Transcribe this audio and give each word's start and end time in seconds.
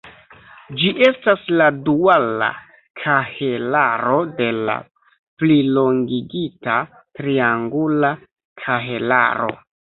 Ĝi 0.77 0.87
estas 1.07 1.43
la 1.61 1.67
duala 1.89 2.47
kahelaro 3.03 4.17
de 4.41 4.49
la 4.71 4.79
plilongigita 5.43 6.81
triangula 7.23 8.15
kahelaro. 8.67 9.57